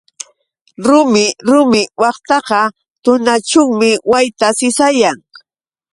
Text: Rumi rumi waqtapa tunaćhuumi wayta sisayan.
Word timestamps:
Rumi 0.85 1.25
rumi 1.49 1.81
waqtapa 2.01 2.59
tunaćhuumi 3.03 3.89
wayta 4.11 4.47
sisayan. 4.59 5.17